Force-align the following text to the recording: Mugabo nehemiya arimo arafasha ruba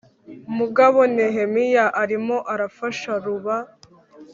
Mugabo 0.57 0.99
nehemiya 1.15 1.85
arimo 2.01 2.37
arafasha 2.53 3.11
ruba 3.25 3.55